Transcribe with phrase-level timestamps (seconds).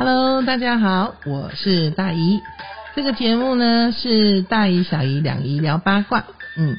[0.00, 2.40] Hello，大家好，我是大姨。
[2.94, 6.24] 这个节目呢是大姨小姨两姨聊八卦。
[6.56, 6.76] 嗯，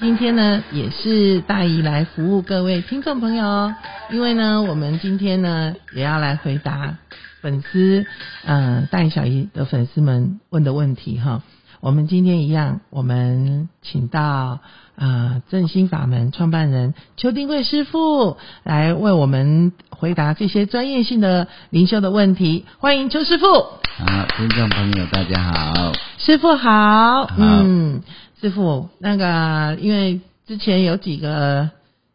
[0.00, 3.76] 今天呢也是大姨来服务各位听众朋友哦。
[4.10, 6.96] 因为呢，我们今天呢也要来回答
[7.40, 8.04] 粉丝，
[8.44, 11.44] 嗯，大姨小姨的粉丝们问的问题哈。
[11.80, 14.60] 我们今天一样，我们请到
[14.96, 22.66] 啊正心法门创办人邱丁贵师傅来为我们回答这些专业性的灵修的问题。
[22.78, 23.46] 欢迎邱师傅。
[23.46, 27.30] 好，听众朋友大家好，师傅好。
[27.38, 28.02] 嗯，
[28.42, 31.70] 师傅，那个因为之前有几个。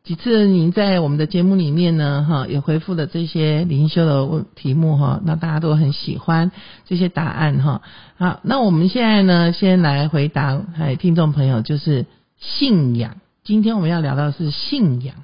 [0.05, 6.51] 几次您在我们的节目里面呢，哈，也回复了这些灵修的问题目哈，那大家都很喜欢
[6.85, 7.81] 这些答案哈。
[8.15, 12.05] 好，那我们现在呢，先来回答哎，听众朋友，就是
[12.37, 13.17] 信仰。
[13.43, 15.15] 今天我们要聊到的是信仰，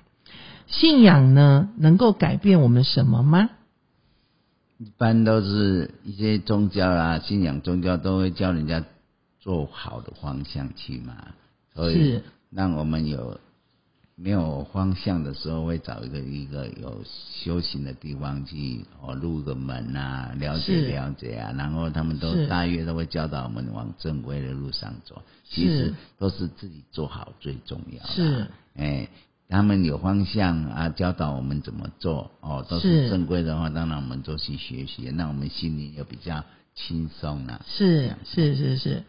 [0.66, 3.52] 信仰呢能够改变我们什么吗？
[4.80, 8.84] 一般都是一些宗教啊，信仰宗教都会教人家
[9.40, 11.14] 做好的方向去嘛，
[11.76, 13.40] 所以让我们有。
[14.24, 17.04] 没有方向的时候，会找一个一个有
[17.44, 25.22] 修行的地方去哦，入个门啊，了解了解啊，然后他们都大约都会教导我们往正规的路上走。
[25.50, 28.06] 其实都是自己做好最重要。
[28.06, 29.10] 是，哎，
[29.50, 36.44] 他们有方向啊，教导我们怎么做哦，都是正规的话，当然我们都去学习，那我们心里也比较
[36.76, 37.66] 轻松了。
[37.68, 39.04] 是是是是。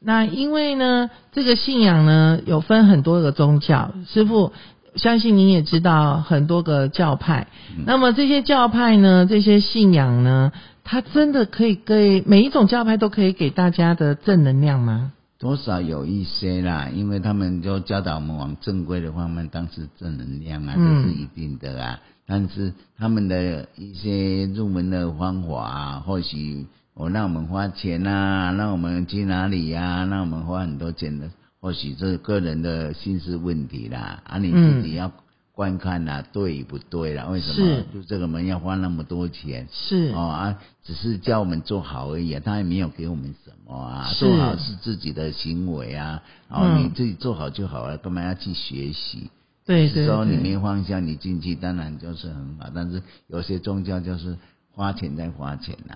[0.00, 4.52] 那因为呢，这个信仰呢有分很多个宗教，师傅
[4.94, 7.48] 相信您也知道很多个教派。
[7.84, 10.52] 那么这些教派呢，这些信仰呢，
[10.84, 15.10] 它真的可以给每一种教派都可以给大家的正能量吗？
[15.36, 21.98] 多少有一些啦，因为他们就教导我们往正规的方面，当是正能量啊，这是一定的啊。
[22.24, 26.66] 但是他们的一些入门的方法啊，或许。
[26.98, 30.04] 我让我们花钱呐，让我们去哪里呀？
[30.10, 34.20] 让我们花很多钱的，或许这是个人的心思问题啦。
[34.26, 35.12] 啊，你自己要
[35.52, 37.26] 观看呐，对与不对啦？
[37.28, 39.68] 为什么就这个门要花那么多钱？
[39.70, 44.10] 是哦啊，只是叫我们做好而已啊，他也没有给我们什么啊。
[44.18, 49.30] 做好是自己的行为啊，哦，你自己做好就好了，干嘛要去学习？
[49.64, 50.04] 对对。
[50.04, 54.36] 说你没方向，你进去当然就是很好，但是有些宗教就是
[54.72, 55.94] 花钱在花钱呐。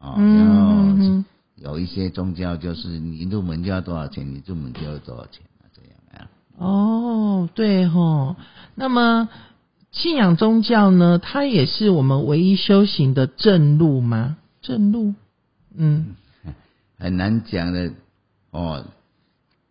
[0.00, 1.24] 哦，然后
[1.56, 6.30] 有一些宗教就是你入门就要多少钱，你入门就要多少钱啊，这样啊。
[6.56, 8.36] 哦，对哦。
[8.76, 9.28] 那么
[9.90, 14.36] 信仰宗教呢，它也是我们唯一修行的正路吗？
[14.62, 15.14] 正路？
[15.74, 16.14] 嗯，
[16.98, 17.90] 很难讲的
[18.52, 18.84] 哦。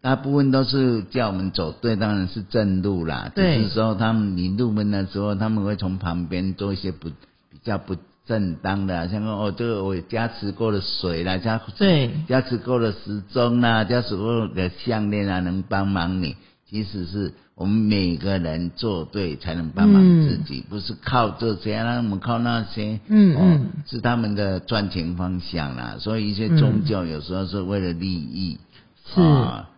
[0.02, 3.32] 大部分都是叫我们走对，当然是正路啦。
[3.34, 3.64] 对。
[3.64, 7.96] 是说他们你入门的时候，他们会从旁边做一些不比较不。
[8.28, 16.36] 正当的，像哦，这个我加持过的水啦，加对加持过的时钟啦，加持过的项链啊，能帮忙你。
[16.70, 25.96] 其实是我们每个人做对，才能帮忙自己，不是靠这些，让我们靠那些，嗯嗯，是他们的赚钱方向啦。
[25.98, 28.60] 所以一些宗教有时候是为了利益，
[29.16, 29.22] 是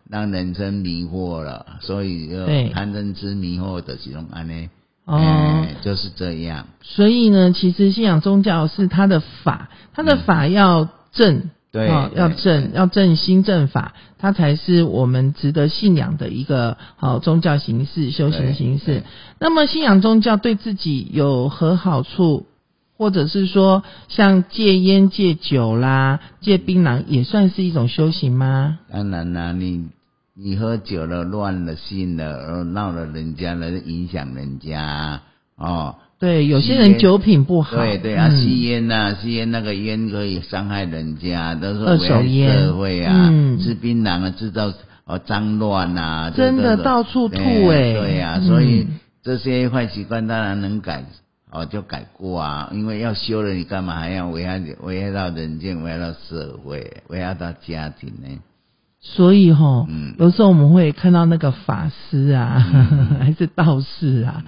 [0.09, 4.69] 让人生迷惑了，所以就贪嗔痴迷惑的这种安呢。
[5.09, 6.68] 哦，就是这样。
[6.84, 19.03] 所以呢，其实信仰宗教是他的法，他的法要正，对，要正，要正心正法，它才是我们值得信仰的一个好宗教形式、修行形式。
[19.40, 22.46] 那么，信仰宗教对自己有何好处？
[22.96, 28.80] 或者是说，像戒烟、戒酒啦、戒槟榔，也算是一种修行吗？
[28.91, 29.88] 当然啦，你。
[30.41, 35.22] 你喝酒了，乱了心了，闹了人家了，影响人家
[35.57, 35.95] 哦。
[36.17, 37.75] 对，有些人酒品不好。
[37.77, 43.29] 对对啊，吸烟呐，吸烟那个烟可以伤害人家，都是危害社会啊。
[43.61, 44.72] 吃槟榔啊，制造
[45.05, 46.31] 哦脏乱呐。
[46.35, 47.94] 真的到处吐哎。
[47.94, 48.88] 对呀，所以
[49.23, 51.03] 这些坏习惯当然能改
[51.51, 52.69] 哦，就改过啊。
[52.73, 58.40] 因为要修了，你干嘛还要危害危害到人间，危害到社会，危害到家庭呢？
[59.01, 59.87] 所以哈，
[60.17, 62.59] 有时候我们会看到那个法师啊，
[63.19, 64.43] 还是道士啊，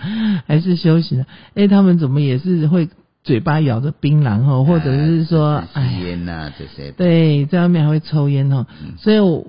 [0.46, 1.26] 还是修行的，
[1.56, 2.90] 哎，他们怎么也是会
[3.24, 8.68] 嘴巴咬着槟榔哈，或者是说吸烟呐这些，对，在外面还会抽烟哈。
[8.98, 9.48] 所以，我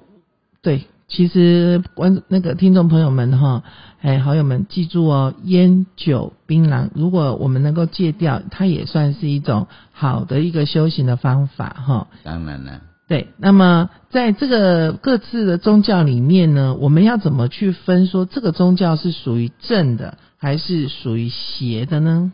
[0.63, 3.65] 对，其实观那个听众朋友们哈，
[4.03, 12.07] 哎，好友们记住哦，烟酒槟榔，如果我们能够戒掉，它也算是一种好的一个修行的方法哈。
[12.23, 12.81] 当然了。
[13.13, 22.33] 对，那么在这个各自的宗教里面呢，我们要怎么去分说这个宗教是属于正的还是属于邪的呢？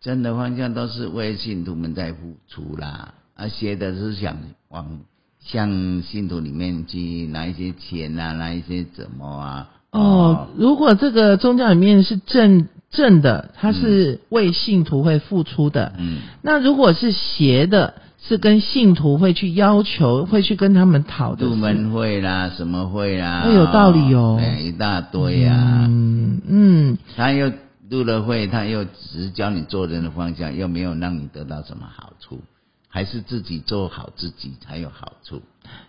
[0.00, 4.36] 正的方向都是为信徒们在付出啦，而，邪的是想
[4.68, 5.00] 往
[5.40, 9.68] 向信徒里面去拿一些钱啊，拿一些怎么啊？
[9.90, 25.86] 哦，如果这个宗教里面是正正的，它是为信徒会付出的，嗯，那如果是邪的，是跟信徒会去要求，会去跟他们讨的，入门会啦，什么会啦，哎有道理哦哎一大堆啊。
[25.88, 27.50] 嗯嗯，他又
[27.88, 32.40] 入了会，他又只是教你做人的方向，又没有让你得到什么好处，
[32.88, 35.42] 还是自己做好自己才有好处。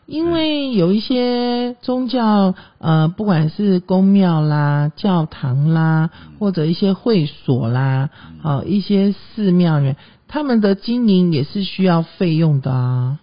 [0.06, 8.10] 因为有一些宗教，呃，不管是宫庙啦、教堂啦，或者一些会所啦，
[8.44, 9.96] 哦、一些寺庙里面，
[10.32, 13.20] 他们的经营也是需要费用的啊。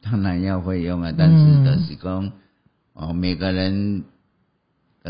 [0.00, 2.30] 当然要费用啊，但是的是讲，
[2.94, 4.04] 哦，每个人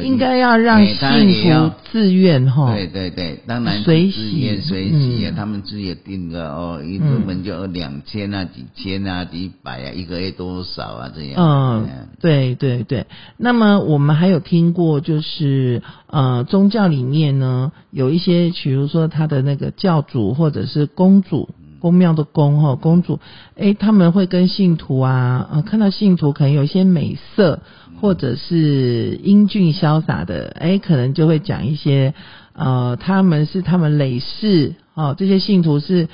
[0.00, 2.72] 应该要让哎当然也信徒自愿哈。
[2.72, 11.34] 对对对，当然随喜随喜啊，嗯他们自己也定个哦，一部分就两千啊、几千啊、几百啊，一个月多少啊这样。
[11.36, 13.06] 嗯，对对对。
[13.36, 21.48] 那么我们还有听过，就是呃，宗教里面呢，有一些，比如说他的那个教主或者是公主，
[21.80, 23.20] 宫庙的宫哈，公主，
[23.56, 27.60] 诶，他们会跟信徒啊，呃，看到信徒可能有一些美色，
[28.00, 32.14] 或者是英俊潇洒的，诶，可能就会讲一些，
[32.52, 36.08] 呃，他们是他们累世哦，这些信徒是。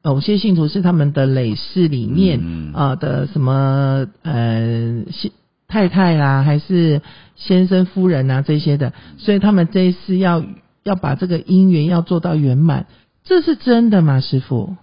[0.00, 5.32] 某些信徒是他们的累世里面嗯啊、呃的什么呃先
[5.66, 7.02] 太太啦，还是
[7.34, 10.42] 先生夫人啊这些的，所以他们这一次要
[10.82, 12.86] 要把这个姻缘要做到圆满，
[13.24, 14.76] 这是真的吗，师傅？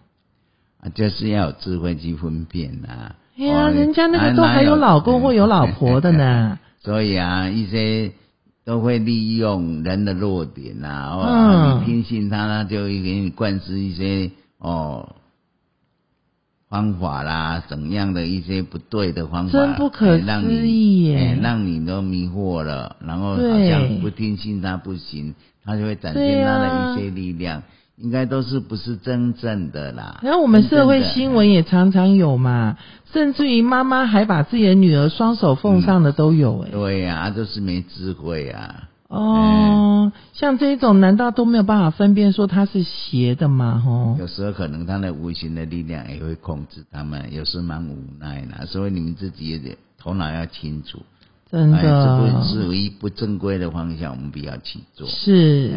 [0.86, 6.60] 啊，就是要有智慧去分辨呐、哎呀，哦人家那啊个都还有老公或有老婆的呢。
[6.84, 8.12] 所以啊，一些
[8.64, 11.82] 都会利用人的弱点呐、哦，嗯。
[11.82, 14.30] 你听信他，他就会给你灌输一些
[14.60, 15.16] 哦
[16.70, 21.18] 方法啦，怎样的一些不对的方法，真不可思议耶。
[21.18, 25.34] 哎让你都迷惑了，然后好像不听信他不行，
[25.64, 26.60] 他就会展现他啊。
[26.96, 27.62] 的一些力量，
[27.98, 30.20] 应该都是不是真正的啦。
[30.22, 32.78] 然后我们社会新闻也常常有嘛，
[33.14, 38.90] 甚至于妈妈还把自己的女儿双手奉上的都有哎、对呀、啊，都是没智慧啊。
[39.08, 43.82] 哦，像这种难道都没有办法分辨说它是邪的吗？
[43.86, 51.00] 吼，有时候可能他的无形的力量也会控制他们，有时蛮无奈的，所以你们自己也得头脑要清楚。
[51.52, 55.08] 真哎，这的不是一不正规的方向，我们不要去做。
[55.08, 55.72] 是，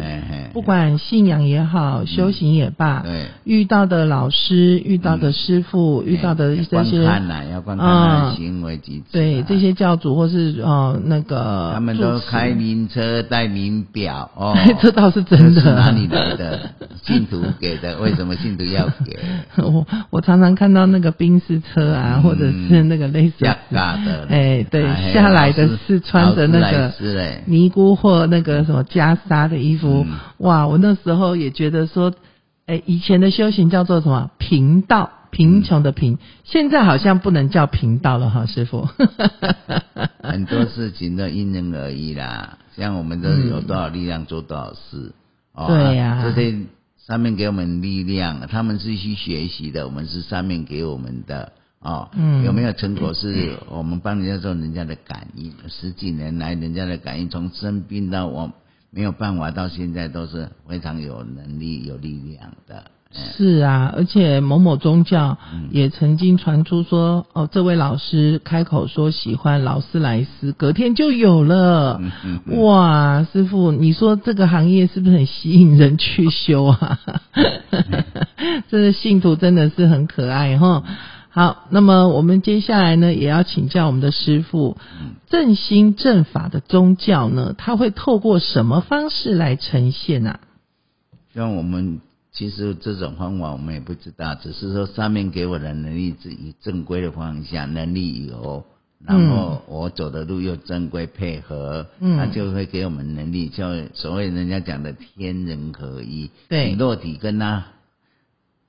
[0.51, 9.11] 不管信仰也好，修行也罢，对，遇到的老师、遇到的师傅、遇到的这些，看呐、要观看他嗯的行为举止、啊。
[9.11, 16.59] 对这些教主或是哦那个，他们都开，名车、带名表哦 这倒是真的哪里来的？
[17.03, 17.97] 信徒给的？
[17.99, 19.19] 为什么信徒要给？
[19.63, 23.45] 我我常常看到那个宾士车啊，嗯或者是那个类似
[24.29, 26.93] 哎，对，哎下来的是穿着那个
[27.45, 30.67] 尼姑或那个什么袈裟的衣服，嗯哇！
[30.67, 32.13] 我那时候也觉得说，
[32.65, 38.87] 哎，以前的修行叫做什么贫道，贫穷的贫，现在好像不能叫贫道了哈，师傅。
[40.23, 42.57] 很多事情都因人而异啦。
[42.75, 45.11] 像我们都有多少力量做多少事。
[45.53, 46.57] 哦、对呀啊这些
[47.05, 51.51] 上面给我们力量，他们是去学习的，我们是上面给我们的。
[51.81, 53.13] 哦，嗯有没有成果？
[53.13, 58.51] 是我们帮人家做人家的感应，十几年来人家的感应，从生病到我
[58.91, 62.75] 没有办法，到现在都是非常有能力、有力量的。
[62.77, 62.83] 嗯
[63.35, 71.97] 是啊，而且某某宗教嗯也曾经传出说，哦，这位老师开口说喜欢劳斯莱斯，隔天就有了。
[71.99, 76.99] 嗯嗯嗯哇，师傅，你说这个行业是不是很吸引人去修啊？
[78.69, 80.83] 这个信徒真的是很可爱哈。
[81.31, 84.77] 好，那么我们接下来呢，也要请教我们的师傅，
[85.27, 90.39] 正心正法的宗教呢，它会透过什么方式来呈现啊？
[91.33, 98.65] 像我们其实这种方法我们也不知道，只是说上面给我的能力是以正规的方向，能力有，
[99.05, 102.17] 然后我走的路又正规配合，嗯。
[102.17, 106.71] 他就会给我们能力，就所谓人家讲的天人合一，对。
[106.71, 107.63] 你肉体跟他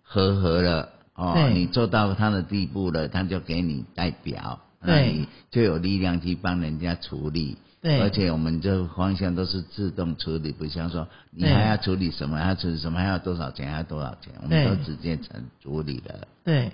[0.02, 0.90] 合合了，
[1.20, 7.58] 哦对，你做到他的地步了，他就给你代表，那你就有力量去帮人家处理。
[7.82, 8.00] 对。
[8.00, 16.26] 而且我们这个方向都是自动处理，不像说你还要处理什么，还要处理什么，还要多少钱，还要多少钱，我们都直接成处理了。
[16.42, 16.72] 对，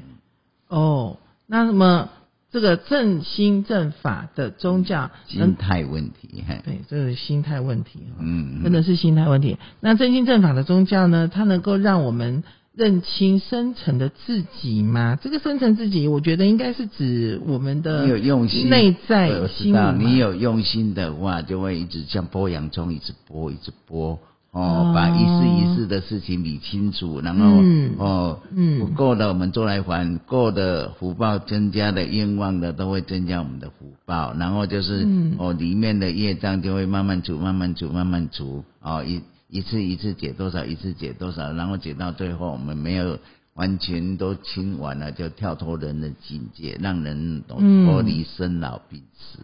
[0.68, 1.16] 哦，
[1.48, 2.08] 那么
[2.52, 9.58] 这个正心正法的宗教，心态问题，对，这是心态问题，嗯，真的是心态问题。
[9.80, 12.44] 那正心正法的宗教呢，它能够让我们
[12.76, 15.18] 认清深层的自己吗？
[15.22, 20.04] 这个深层自己，我觉得应该是指我们的有用心内在心理。
[20.04, 24.18] 你有用心的话，就会一直像剥洋葱，一直剥，一直剥。
[24.52, 27.62] 哦，把一事一事的事情理清楚，然后
[27.98, 35.06] 哦，嗯，够的我们做来还，够的福报增加的愿望的都会增加我们的福报，然后就是
[35.36, 43.18] 哦里面的业障就会慢慢除，慢慢除，慢慢除，哦一一次一次解多少，一次解多少，然后解到最后我们没有
[43.54, 49.38] 完全都清完了，就跳脱人的境界，让人脱离生老病死。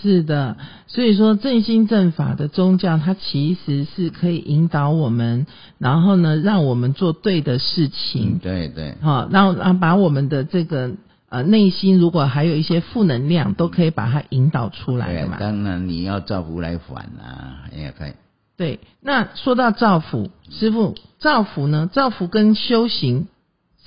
[0.00, 5.48] 是的，所以说正心正法的宗教，它其实是可以引导我们，
[5.78, 8.38] 然后呢，让我们做对的事情。
[8.38, 10.92] 对对，好，然后把我们的这个
[11.28, 15.38] 呃内心，如果还有一些负能量，都可以把它引导出来的嘛。
[15.40, 18.12] 当然你要造福来反啊，也可以。
[18.56, 21.88] 对，那说到造福，师傅造福呢？
[21.92, 23.26] 造福跟修行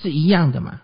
[0.02, 0.82] 是一样的嘛？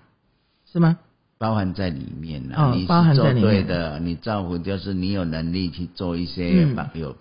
[0.72, 0.98] 是吗？
[1.38, 7.16] 包含在里面了，你是做对的，你造福就是你有能力去做一些有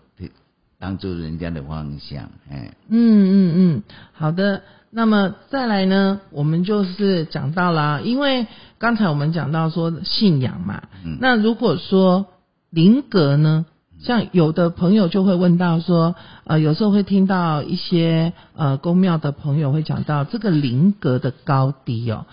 [0.79, 2.93] 帮助人家的方向，哎，嗯
[3.31, 4.63] 嗯嗯，好的。
[4.95, 8.47] 那么再来呢，我们就是讲到了，因为
[8.79, 10.83] 刚才我们讲到说信仰嘛，
[11.19, 12.27] 那如果说
[12.69, 13.65] 灵格呢，
[14.03, 22.27] 像有的朋友就会问到说，呃，有时候会听到一些呃公庙的朋友会讲到这个灵格的高低哦。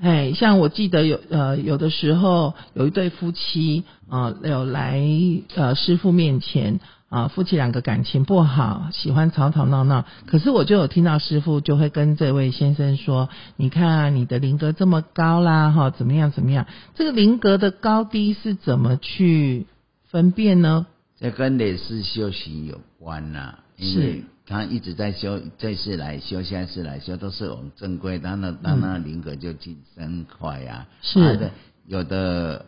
[0.00, 5.02] 哎，像我记得有呃，有的时候有一对夫妻啊，有来
[5.56, 10.04] 呃师傅面前啊，夫妻两个感情不好，喜欢吵吵闹闹。
[10.26, 16.66] 可是我就有听到师傅就会跟这位先生说：“你看，你的灵格这么高啦，哈，怎么样怎么样？
[16.94, 19.66] 这个灵格的高低是怎么去
[20.08, 20.86] 分辨呢？”
[21.18, 24.24] 这跟累世修行有关呐，因为。
[24.50, 28.18] 他一直在修，这次来修，下次来修，都是我们正规。
[28.18, 30.88] 他那他那灵格就晋升快呀。
[31.02, 31.50] 是的，
[31.86, 32.64] 有的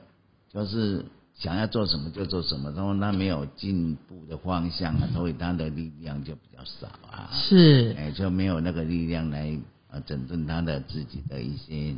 [0.53, 1.03] 就是
[1.35, 7.31] 想要做什么就做什么，然后他没有进步的方向啊， 所以他的力量就比较少啊。
[7.33, 9.59] 是，哎，就没有那个力量来
[9.91, 11.97] 呃整顿他的自己的一些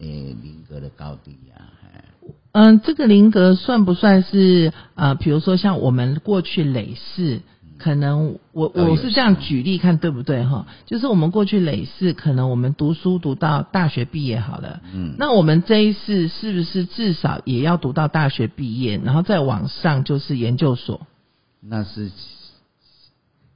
[0.00, 1.62] 呃灵格的高低呀。
[2.52, 7.40] 嗯，这个灵格算不算是呃，比如说像我们过去累世？
[7.78, 10.66] 可能我我是这样举例看对不对哈？
[10.86, 21.08] 就是我们过去累世，可能我们读书读到大学毕业好了，嗯，那我们这一世是不是至少也要读到大学毕业，然后再往上就是研究所？
[21.60, 22.08] 那是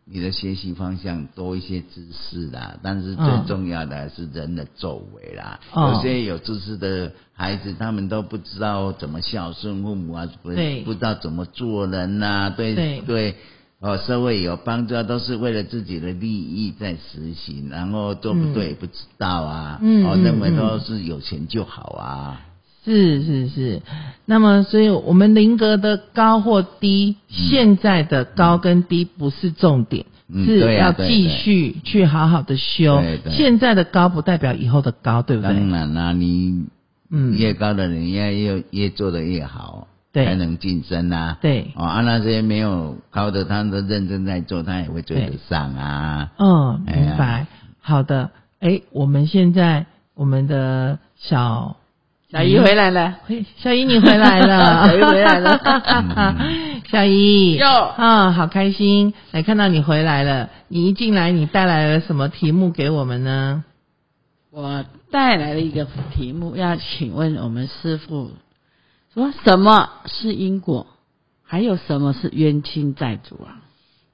[0.08, 5.58] 你的学习方向多一些知识啦，但是最重要的还是人的作为啦。
[5.74, 10.50] 有些有知识的孩子，他们都不知道怎么孝顺父母啊，不
[10.84, 13.34] 不知道怎么做人呐，对对。
[13.78, 22.40] 哦，社会有帮助，都是为了自己的利益在实行，然后做不对不知道啊，哦，认为都是有钱就好啊。
[22.86, 23.82] 是是是，
[24.24, 33.02] 那么所以我们灵格的高或低，现在的高跟低不是重点，是要继续去好好的修。
[33.30, 35.52] 现在的高不代表以后的高，对不对？
[35.52, 36.64] 当然啦，你
[37.10, 39.88] 嗯越高的人，越越越做的越好。
[40.14, 41.36] 才能晋升呐。
[41.42, 46.32] 对，哦，啊，那些没有高的，他都认真在做，他也会追得上啊。
[46.38, 47.46] 嗯，明白。
[47.82, 51.76] 好的，哎，我们现在我们的小
[52.28, 53.20] 小姨回来了，
[53.56, 55.60] 小姨你回来了， 小姨回来了，
[56.90, 60.50] 小姨哟啊，好开心，来看到你回来了。
[60.66, 63.64] 你一进来，你带来了什么题目给我们呢？
[64.50, 68.32] 我带来了一个题目，要请问我们师傅。
[69.14, 70.88] 说什么是因果？
[71.44, 73.62] 还有什么是冤亲债主啊？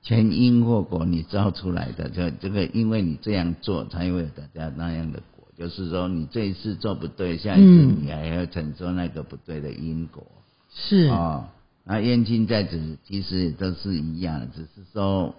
[0.03, 5.32] 前因后果你造出来的，就这个，因为你这样做，才会有大家那样的果。
[5.63, 7.65] 就是说，你这一次做不对，下一次
[8.03, 10.27] 你还要承受那个不对的因果。
[10.75, 11.49] 是啊，
[11.85, 15.33] 那冤亲债主其实都是一样，只是说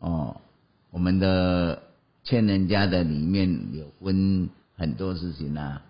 [0.00, 0.40] 哦，
[0.90, 1.80] 我们的
[2.24, 5.80] 欠人家的里面有分很多事情啊。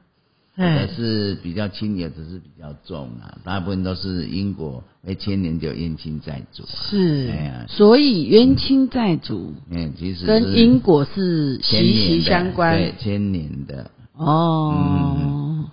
[0.58, 3.38] 有的是比较轻，也只是比较重啊。
[3.44, 6.64] 大部分都是因果，为千年就冤亲债主。
[6.66, 13.90] 是，哎呀，所以冤亲债主，嗯，其实跟因果是息息相关，对，千年的。
[14.14, 15.70] 哦，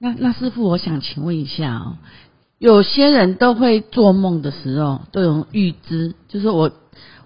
[0.00, 1.96] 那那师傅，我想请问一下哦，
[2.58, 6.72] 有些人都会做梦的时候都有预知，就是我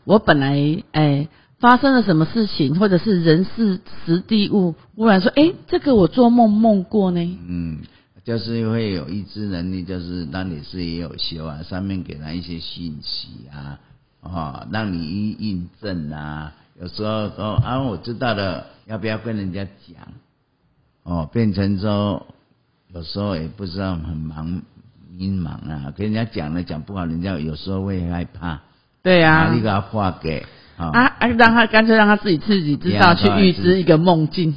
[0.05, 1.29] 我本来哎。
[1.61, 7.79] 发生了什么事情，或者是人事时地物，忽然说：“哎，这个我做梦梦过呢。”嗯，
[8.25, 13.79] 就是会有意志能力，就是让你是也有修啊，上面给他一些信息啊，
[14.21, 16.53] 哦，让你一印证啊。
[16.81, 20.07] 有时候说啊，我知道了，要不要跟人家讲？
[21.03, 22.27] 哦，变成说
[22.95, 24.63] 有时候也不知道很忙，
[25.11, 28.61] 迷茫啊，跟人家讲了讲不好，人家有时候会害怕。
[29.03, 30.47] 对呀、啊，你给他画给
[30.79, 34.55] 啊，啊啊，让他干脆让他自己自己知道，去预知一个梦境，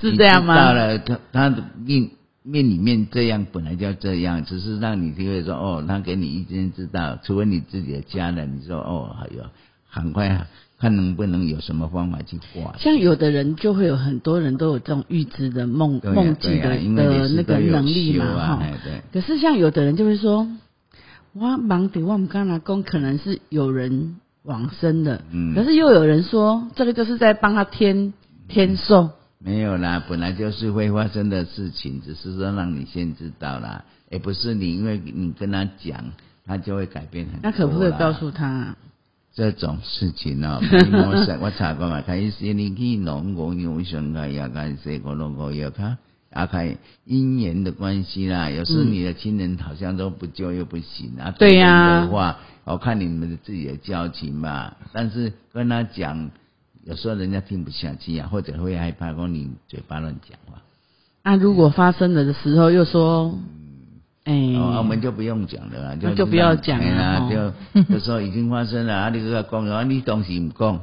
[0.00, 0.56] 是这样吗？
[0.56, 2.10] 到了他他的命
[2.42, 9.44] 命里面这样本来就要这样，只是让你就会说哦，他给你一定知道，除非你自己的家人，你说哦，还有
[9.88, 10.46] 很快
[10.78, 12.74] 看能不能有什么方法去化。
[12.78, 19.20] 像有的人就会有很多人都有这种预知的梦梦境的啊的那个能力嘛，哈、哎对。
[19.20, 20.48] 可是像有的人就会说，
[21.34, 24.16] 我忙的我们刚才公可能是有人
[24.50, 25.54] 往生的，嗯。
[25.54, 28.12] 可是又有人说这个就是在帮他添
[28.48, 36.04] 添寿，没有啦，本来就是会发生的事情，只是说让你先知道啦，也不是你因为你跟他讲，
[36.44, 37.40] 他就会改变很多。
[37.44, 38.76] 那可不可以告诉他？
[39.32, 45.96] 这种事情哦，我查 我查过嘛，开始你去农国有上个也开始个农国也开，
[46.36, 48.50] 也开姻缘的关系啦。
[48.50, 51.34] 有时你的亲人好像都不救又不行啊。
[51.36, 54.72] 对呀的话，我看你们自己的交情嘛。
[54.92, 56.30] 但是跟他讲，
[56.84, 60.62] 有时候人家听不下去啊，或者会害怕，说你嘴巴乱讲话。
[61.22, 63.36] 那、如果发生了的时候又说，
[64.24, 70.80] 哎、哦，我们就不用讲了啦，那就不要讲了就 有时候已经发生了，啊，你跟他讲，啊，你东西唔讲。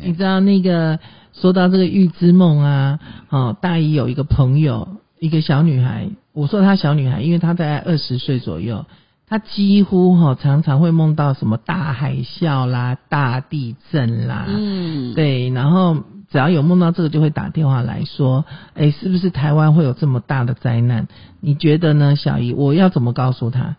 [0.00, 0.98] 你知道那个
[1.32, 2.98] 说到这个预知梦啊，
[3.28, 8.86] 哦，大姨有一个朋友，一个小女孩，我说她小女孩，因为她大概二十岁左右，
[9.26, 15.96] 她几乎哈、常常会梦到什么大海啸啦、大地震啦，嗯，对，然后
[16.30, 21.06] 只要有梦到这个，就会打电话来说，哎，是不是台湾会有这么大的灾难？
[21.40, 22.52] 你觉得呢，小姨？
[22.52, 23.76] 我要怎么告诉她？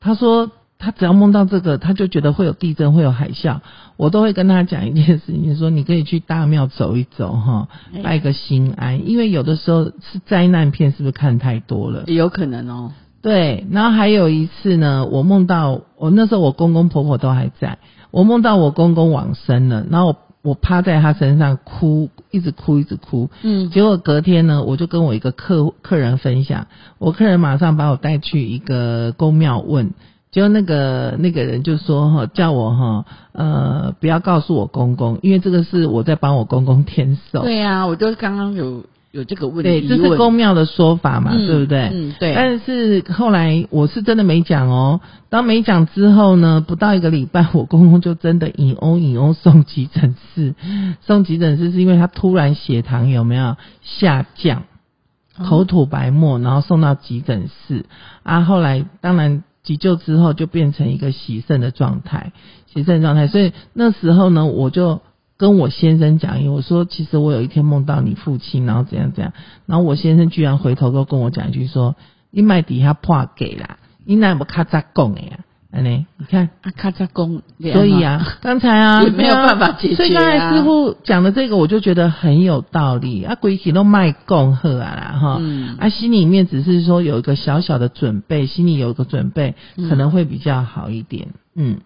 [0.00, 3.60] 她说他只要梦到这个，他就觉得会有地震，会有海啸。
[3.96, 9.08] 我都会跟他讲一件事情，说你可以去大庙走一走，哈，哎拜个心安。
[9.08, 12.04] 因为有的时候是灾难片，是不是看太多了？
[12.06, 12.92] 有可能哦。
[13.20, 17.78] 对，然后还有一次呢，我梦到我那时候我公公婆婆都还在，
[18.12, 29.90] 我梦到我公公往生了，然后我我趴在他身上哭，一直哭一直哭，嗯，结果隔天呢，我就跟我一个客客人分享，我客人马上把我带去一个公庙问，
[30.30, 41.88] 结果那个那个人就说哈，叫我哈呃不要告诉我公公，因为这个是我在帮我公公添寿，对呀、我就刚刚有有这个问题，对，这是公庙的说法嘛，嗯对不对？
[41.92, 50.54] 嗯对但是后来我是真的没讲哦，当没讲之后呢，不到一个礼拜，我公公就真的引欧引欧送急诊室，
[51.00, 54.64] 送急诊室是因为他突然血糖有没有下降，
[55.38, 57.86] 哦口吐白沫，然后送到急诊室
[58.24, 58.42] 啊。
[58.42, 62.32] 后来当然急救之后就变成一个洗肾的状态，
[62.72, 63.26] 洗肾状态。
[63.26, 65.02] 所以那时候呢，我就
[65.36, 69.34] 跟我先生讲，我说其实我有一天梦到你父亲，然后怎样怎样，
[69.66, 71.96] 然后我先生居然回头都跟我讲一句说
[72.32, 73.76] ：“你买底下破给啦，
[74.06, 76.48] 你那不咔嚓讲的呀？”安尼，你看。
[76.62, 79.96] 啊，咔嚓公，所以啊， 刚才啊，也没有办法解决啊。
[79.96, 83.22] 所以刚才师傅讲的这个，我就觉得很有道理。
[83.22, 85.76] 啊，鬼体都卖共贺啊啦哈，嗯。
[85.78, 89.90] 啊，心里面只是说有一个小小的准备，心里有一个准备，嗯。
[89.90, 91.80] 可能会比较好一点，嗯，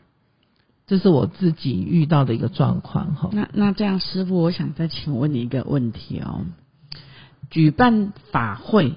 [0.86, 3.30] 这是我自己遇到的一个状况哈。
[3.32, 6.42] 那那这样，师傅，我想再请问你一个问题哦，
[7.50, 8.94] 举办法会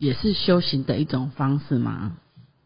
[0.00, 2.12] 也是修行的一种方式吗？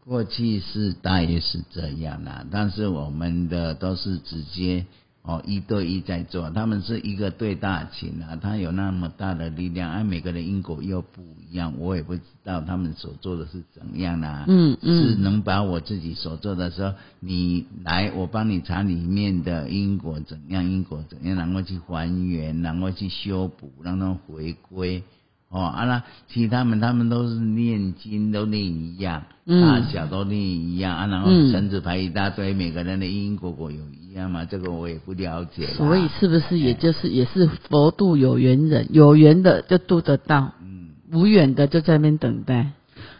[0.09, 4.87] 过去是大约是这样啦，但是我们的都是直接
[5.21, 25.03] 哦一对一在做，他们是一个对大群啊，他有那么大的力量，而、每个人因果又不一样，我也不知道他们所做的是怎样啦、嗯嗯是能把我自己所做的时候，你来我帮你查里面的因果怎样，因果怎样，然后去还原，然后去修补，让它回归。
[25.49, 34.45] 哦，啊那其他们他们都是念经都念一样，嗯大小都念一样啊，然后嗯绳子排一大堆，每个人的因因果果有一样吗？
[34.45, 35.73] 这个我也不了解啦。
[35.75, 42.71] 所以是不是也就是也是佛度有缘人，有缘的就度得到，嗯，无缘的就在那边等待。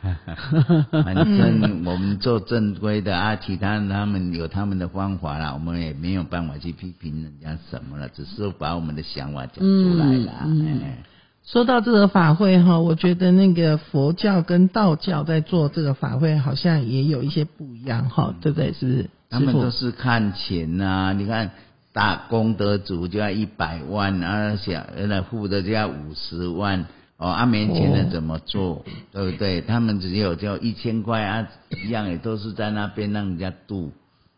[1.03, 10.43] 反正我们做正规的啊，其他人他们有他们的方法啦，我们也没有办法去批评人家什么了，只是把我们的想法讲出来啦。
[10.45, 11.03] 嗯嗯哎
[11.45, 18.71] 说到这个法会哈，我觉得那个佛教跟道教在做这个法会，好像也有一些不一样哈，对不对？
[18.73, 19.09] 是不是？
[19.29, 21.49] 他们都是看钱呐、你看
[21.91, 26.85] 大功德主就要一百万，然后小那富的就要五十万，
[27.17, 28.85] 哦，啊，没钱了怎么做？
[29.11, 29.61] 对不对？
[29.61, 31.47] 他们只有就一千块啊，
[31.85, 33.91] 一样也都是在那边让人家度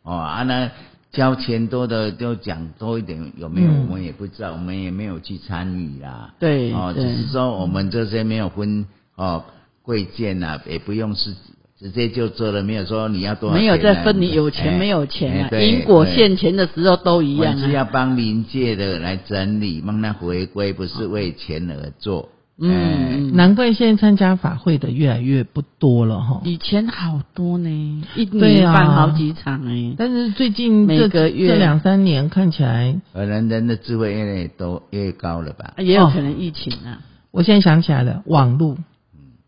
[0.03, 0.71] 哦啊那。
[1.12, 6.34] 交钱多的就讲多一点，有没有我们也不知道，我们也没有去参与啦。
[6.39, 9.43] 对，哦，只是说我们这些没有分哦
[9.82, 11.34] 贵贱呐，也不用是
[11.78, 17.60] 直接就做了，没有说你要多少没有在分你有钱没有钱啊，因果现钱的时候都一样啊。
[17.60, 22.30] 是要帮临界的来整理，帮他回归，不是为钱而做。
[22.59, 26.41] 嗯，难怪现在参加法会的越来越不多了哈。
[26.43, 29.95] 以前好多呢，一年办好几场哎。
[29.97, 35.73] 但是最近这个月这两三年看起来，可能人的智慧越来越多越高了吧？
[35.77, 36.99] 也有可能疫情啊。
[37.31, 38.77] 我现在想起来了，网络，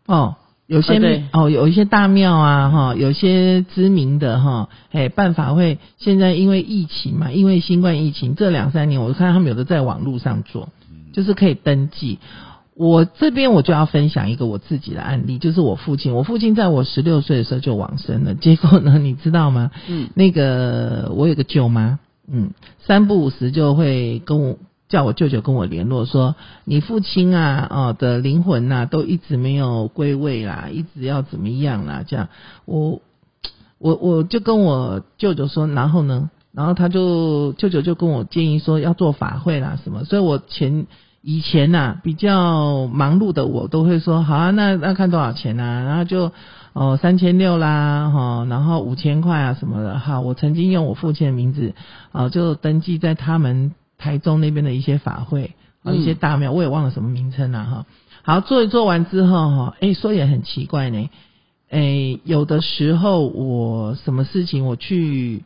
[0.07, 0.35] 哦，
[0.65, 10.69] 有些哦有一些大庙啊哈，有些知名的哈，哎办法会，现在因为疫情嘛，因为新冠疫情这两三年，我看他们有的在网络上做，
[11.11, 12.17] 就是可以登记。
[12.75, 16.15] 我这边我就要分享一个我自己的案例，就是我父亲。
[16.15, 19.69] 我父亲在我十六岁的时候就往生了，结果呢，你知道吗？
[19.87, 24.57] 嗯，那个我有个舅妈，嗯，三不五时就会跟我
[24.89, 32.03] 叫我舅舅跟我联络，说你父亲啊，哦的灵魂呐，都一直没有归位啦，一直要怎么样啦？
[32.07, 32.29] 这样，
[32.65, 33.01] 我
[33.77, 40.87] 我我就跟我舅舅说，然后呢，然后他就舅舅就跟我建议说要做法会啦什么，所以我前。
[41.25, 46.33] 以前呐，比较忙碌的我都会说好啊，那那看多少钱啊，然后就
[46.73, 51.75] 哦三千六啦，哈，然后五千块啊什么的，哈，我曾经用我父亲的名字
[52.11, 57.85] 啊，就登记在他们台中那边的一些法会啊，一些大庙，我也忘了什么名称了哈。
[58.23, 61.09] 好，做一做完之后哈，哎，说也很奇怪呢，
[61.69, 65.41] 哎，有的时候我什么事情我去，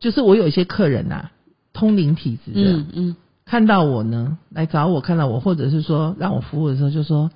[0.00, 1.30] 就是我有一些客人呐，
[1.72, 3.16] 通灵体质的，嗯嗯。
[3.52, 7.30] 看到我呢，来找我看到我，或者是说让我服务的时候，就说，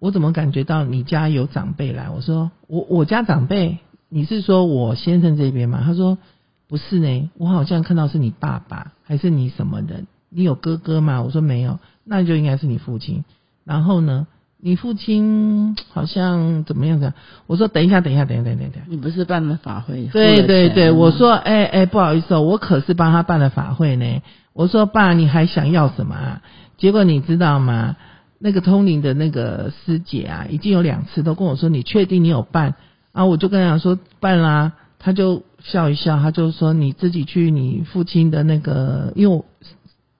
[0.00, 2.10] 我怎么感觉到你家有长辈来？
[2.10, 3.78] 我说我我家长辈，
[4.08, 5.82] 你是说我先生这边吗？
[5.84, 6.18] 他说
[6.66, 10.08] 不是呢，我好像看到是你爸爸，还是你什么人？
[10.30, 11.22] 你有哥哥吗？
[11.22, 13.24] 我说没有，那就应该是你父亲。
[13.62, 14.26] 然后呢，
[14.66, 17.14] 你父亲好像怎么样的？
[17.46, 20.06] 我说等一下，等一下，等一下，等一下，你不是办了法会？
[20.12, 24.22] 对对对，我说哎哎，不好意思哦，我可是帮他办了法会呢。
[24.54, 26.42] 我说爸，你还想要什么啊？
[26.78, 27.94] 结果你知道吗？
[28.40, 32.74] 那个通灵的那个师姐啊，已经有两次都跟我说，你确定你有办？
[33.12, 39.44] 啊，我就跟他说办啦，他就笑一笑，他就说你自己去你父亲的那个，因为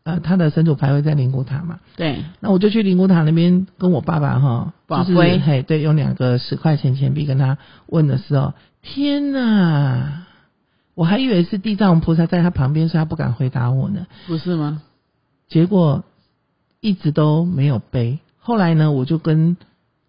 [0.07, 1.81] 呃他的神主牌位在灵骨塔嘛。
[1.97, 2.23] 对。
[2.39, 10.23] 那我就去灵骨塔那边跟我爸爸哈，就是嘿，对，用两个十块钱钱币跟他问的时候，天哪！
[10.95, 14.07] 我还以为是地藏王菩萨在他旁边，所以他不敢回答我呢。
[14.29, 14.81] 不是吗？
[15.49, 16.05] 结果
[16.81, 18.21] 一直都没有背。
[18.39, 19.57] 后来呢，我就跟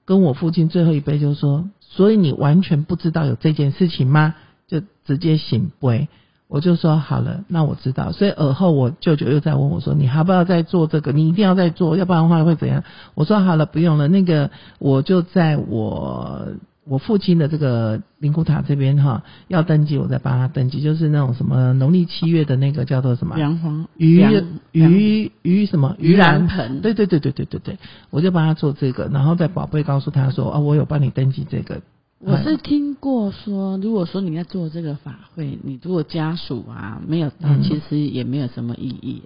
[0.06, 4.36] 跟我父亲最后一杯就说：“所以你完全不知道有这件事情吗？”
[4.68, 6.08] 就直接醒杯。
[6.48, 11.12] 我就说：“好了，那我知道。”所以尔后我舅舅又在问我说：“你还不要再做这个？
[11.12, 12.84] 你一定要再做，要不然的话会怎样？”
[13.16, 16.48] 我说：“好了，不用了。”那个我就在我。
[16.90, 23.38] 我父亲的这个灵骨塔这边哈，要登记，我再帮他登记，就是那种什么农历七月的那个叫做什么？
[23.38, 24.26] 阳黄鱼
[24.72, 25.98] 鱼鱼什么？
[26.00, 26.80] 鱼兰盆？
[26.80, 27.78] 对对对对对对对，
[28.10, 31.82] 我就帮他做这个，然后在宝贝告诉他说，哦，我有帮你登记这个。
[32.20, 39.24] 我是听过说，如果说你在做这个法会，你如果家属啊没有到，其实也没有什么意义。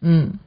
[0.00, 0.38] 嗯。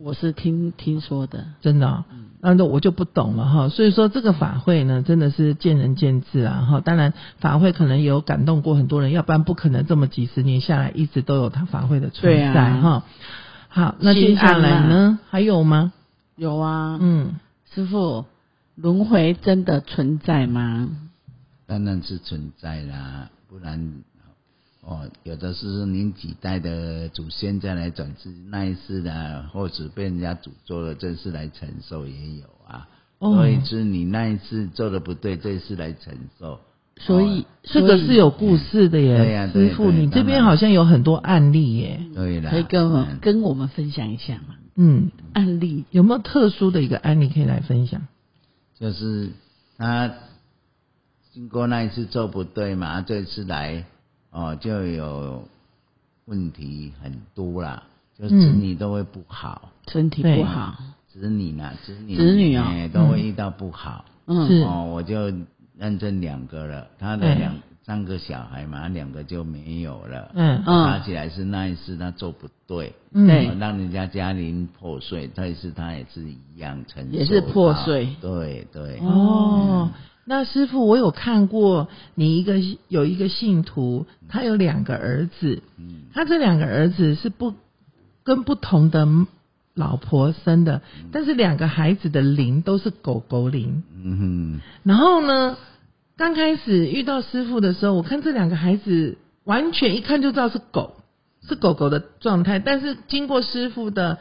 [0.00, 2.04] 我是听听说的，真的，
[2.40, 3.68] 那那我就不懂了哈。
[3.68, 6.78] 所以说这个法会呢，真的是见仁见智啊哈。
[6.78, 13.02] 当然法会可能有感动过很多人，要不然不可能这么几十年下来一直都有他法会的存在哈。
[13.66, 15.18] 好，那接下来呢？
[15.30, 15.92] 还有吗？
[16.36, 17.34] 有啊，嗯，
[17.74, 18.24] 师傅，
[18.80, 20.88] 轮回真的存在吗？
[21.66, 24.02] 当然是存在啦，不然。
[24.82, 32.88] 哦，有的是您几代的祖先再来转世那一世的，或者被人家诅咒了，这次来承受也有啊。
[33.18, 36.60] 哦所以是你那一次做的不对，这次来承受。
[36.96, 42.00] 所以这个是有故事的耶，师傅，你这边好像有很多案例耶。
[42.14, 44.54] 对啦，可以跟我跟我们分享一下吗？
[44.76, 48.06] 嗯，案例有没有特殊的一个案例可以来分享？
[48.78, 49.30] 就是
[49.76, 50.12] 他
[51.32, 53.84] 经过那一次做不对嘛，这次来。
[54.30, 55.42] 哦，就有
[56.26, 57.82] 问题很多啦，
[58.16, 60.76] 就子女都会不好，身体不好，
[61.10, 64.04] 子女呢，子女子女啊，都会遇到不好。
[64.26, 65.32] 嗯，哦，我就
[65.78, 67.54] 认证两个了，他的两
[67.88, 70.30] 三个小孩嘛，两个就没有了。
[70.34, 70.62] 嗯。
[70.66, 70.84] 嗯。
[70.84, 73.58] 查起来是那一次他做不对，嗯。
[73.58, 78.14] 让人家家庭破碎，但是他也是一样承受，也是破碎。
[78.20, 79.88] 对对，哦，
[80.26, 82.56] 那师傅，我有看过你一个
[82.88, 86.02] 有一个信徒，他有两个儿子，嗯。
[86.12, 87.54] 他这两个儿子是不
[88.22, 89.08] 跟不同的
[89.72, 93.82] 老婆生的，但是两个孩子的灵都是狗狗灵。
[93.94, 94.18] 嗯。
[94.18, 95.56] 哼然后呢，
[96.18, 100.96] 刚开始遇到师傅的时候，我看这两个孩子完全一看就知道是狗，
[101.48, 102.58] 是狗狗的状态。
[102.58, 104.18] 但是经过师傅的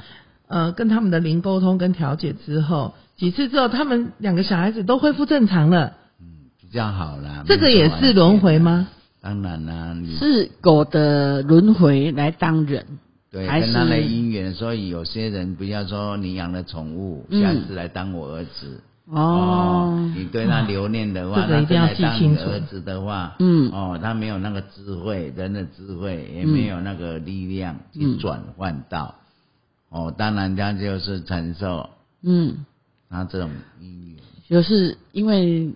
[0.48, 5.94] 呃跟他们的灵沟通跟调解之后，几次之后，他们两个小孩子都恢复正常了。
[6.22, 7.44] 嗯，比较好啦。
[7.48, 8.88] 这个也是轮回吗？
[9.20, 12.86] 当然啦，你是狗的轮回来当人，
[13.32, 18.82] 对，还跟他的姻缘，所以有些人不要说你养了宠物，嗯下次来当我儿子。
[19.10, 23.72] 哦，你对他留念的话，他真的当儿子的话，嗯。
[23.72, 29.16] 哦，他没有那个智慧，人的智慧，也没有那个力量去嗯转换到，
[29.90, 31.90] 哦，当然他就是承受
[32.22, 32.66] 嗯，
[33.10, 33.50] 他这种
[33.82, 34.18] 姻缘。
[34.50, 35.72] 就是因为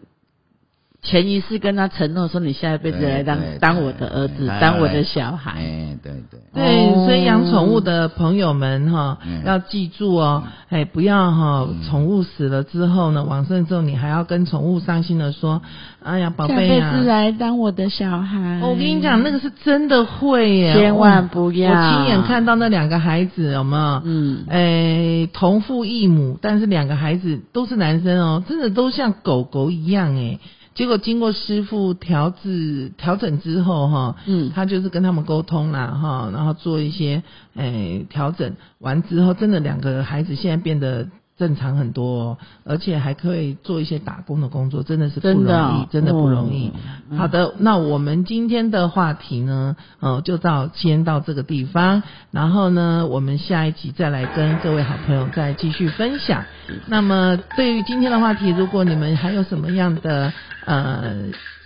[1.03, 5.53] 潜意识跟他承诺说，你下一辈子来当当我的儿子，当我的小孩。
[5.53, 15.63] 哎，对对，对，哦所以养宠物的朋友们哈，嗯要记住哦，哎，不要哈，宠物死了之后呢，往生之后你还要跟宠物伤心的说，
[16.03, 18.59] 哎呀，宝贝下辈子来当我的小孩。
[18.61, 24.01] 哦我跟你讲，那个是真的会耶，千万不要我亲眼看到那两个孩子，有没有？
[24.05, 30.37] 嗯，哎，同父异母，但是两个孩子都是男生哦，真的都像狗狗一样哎。
[30.81, 34.51] 结果经过师傅调制调整之后哈，嗯。
[34.51, 37.21] 他就是跟他们沟通啦哈，然后做一些
[37.53, 38.55] 诶调整。
[38.79, 41.07] 完之后，真的两个孩子现在变得
[41.41, 46.71] 正常很多、哦，而且还可以做一些打工的工作，真的是不容易，真的哦真的不容易。
[47.09, 56.43] 嗯好的，那我们今天的话题呢，呃，就到先到这个地方，然后呢，我们下一集再来跟各位好朋友再继续分享。
[56.85, 60.31] 那么对于今天的话题，如果你们还有什么样的
[60.65, 61.15] 呃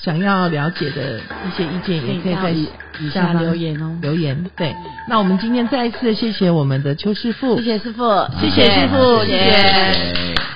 [0.05, 3.97] 想要了解的一些意见，也可以在到以以下方留言哦。
[4.03, 4.45] 留言。
[4.55, 4.71] 对，
[5.09, 8.03] 那我们今天再一次谢谢我们的邱师傅，谢谢师傅，
[8.39, 10.54] 谢谢师傅谢谢